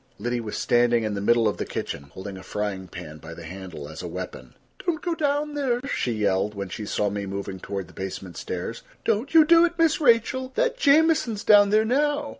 [0.17, 3.43] Liddy was standing in the middle of the kitchen, holding a frying pan by the
[3.43, 4.55] handle as a weapon.
[4.83, 8.81] "Don't go down there," she yelled, when she saw me moving toward the basement stairs.
[9.05, 10.53] "Don't you do it, Miss Rachel.
[10.55, 12.29] That Jamieson's down there now.